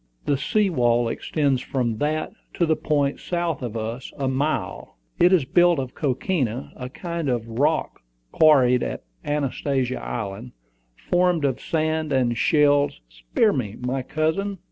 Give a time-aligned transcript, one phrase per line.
[0.25, 5.31] The sea wall extends from that to the point, south of us, a mile: it
[5.31, 8.01] is built of coquina, a kind of rock
[8.31, 10.53] quarried on Anastasia Island,
[10.95, 13.75] formed of sand and shells" "Spare me,
[14.07, 14.57] cousin!"